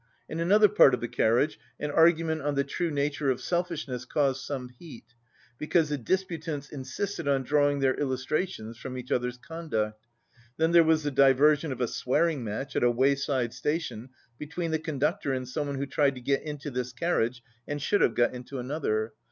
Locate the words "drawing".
7.43-7.81